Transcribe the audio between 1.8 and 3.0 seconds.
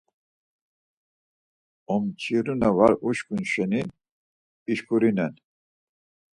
Omçiru na var